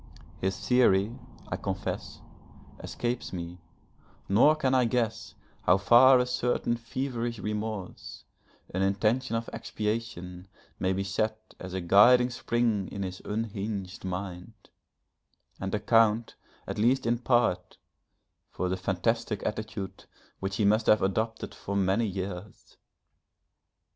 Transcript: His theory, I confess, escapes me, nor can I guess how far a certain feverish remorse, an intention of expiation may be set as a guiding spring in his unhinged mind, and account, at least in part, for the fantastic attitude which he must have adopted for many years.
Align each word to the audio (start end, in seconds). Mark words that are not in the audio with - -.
His 0.39 0.67
theory, 0.67 1.13
I 1.49 1.57
confess, 1.57 2.21
escapes 2.79 3.31
me, 3.31 3.59
nor 4.27 4.55
can 4.55 4.73
I 4.73 4.85
guess 4.85 5.35
how 5.61 5.77
far 5.77 6.17
a 6.17 6.25
certain 6.25 6.75
feverish 6.75 7.37
remorse, 7.37 8.23
an 8.73 8.81
intention 8.81 9.35
of 9.35 9.47
expiation 9.53 10.47
may 10.79 10.91
be 10.91 11.03
set 11.03 11.53
as 11.59 11.75
a 11.75 11.81
guiding 11.81 12.31
spring 12.31 12.87
in 12.87 13.03
his 13.03 13.21
unhinged 13.23 14.03
mind, 14.03 14.53
and 15.59 15.75
account, 15.75 16.33
at 16.65 16.79
least 16.79 17.05
in 17.05 17.19
part, 17.19 17.77
for 18.49 18.69
the 18.69 18.77
fantastic 18.77 19.45
attitude 19.45 20.05
which 20.39 20.55
he 20.55 20.65
must 20.65 20.87
have 20.87 21.03
adopted 21.03 21.53
for 21.53 21.75
many 21.75 22.07
years. 22.07 22.75